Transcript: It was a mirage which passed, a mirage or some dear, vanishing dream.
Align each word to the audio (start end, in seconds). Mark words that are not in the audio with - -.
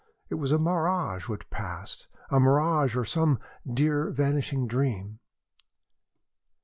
It 0.31 0.41
was 0.41 0.51
a 0.51 0.57
mirage 0.57 1.27
which 1.27 1.47
passed, 1.51 2.07
a 2.31 2.39
mirage 2.39 2.95
or 2.95 3.05
some 3.05 3.37
dear, 3.71 4.09
vanishing 4.09 4.65
dream. 4.65 5.19